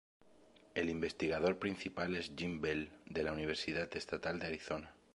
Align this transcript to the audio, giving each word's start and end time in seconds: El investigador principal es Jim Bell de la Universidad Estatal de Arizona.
El 0.73 0.89
investigador 0.89 1.59
principal 1.59 2.15
es 2.15 2.31
Jim 2.35 2.59
Bell 2.59 2.89
de 3.05 3.21
la 3.21 3.33
Universidad 3.33 3.95
Estatal 3.95 4.39
de 4.39 4.47
Arizona. 4.47 4.95